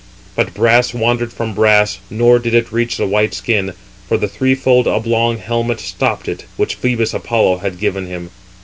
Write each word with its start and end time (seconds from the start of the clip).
But 0.35 0.55
brass 0.55 0.95
wandered 0.95 1.31
from 1.31 1.53
brass, 1.53 1.99
nor 2.09 2.39
did 2.39 2.55
it 2.55 2.71
reach 2.71 2.97
the 2.97 3.05
white 3.05 3.35
skin; 3.35 3.73
for 4.07 4.17
the 4.17 4.27
threefold 4.27 4.87
oblong 4.87 5.37
helmet 5.37 5.79
stopped 5.79 6.27
it, 6.27 6.45
which 6.57 6.81
Phœbus 6.81 7.13
Apollo 7.13 7.57
had 7.59 7.79
given 7.79 8.07
him. 8.07 8.31